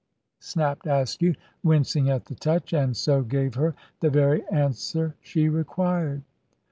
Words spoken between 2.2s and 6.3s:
the touch, and so gave her the very answer she required.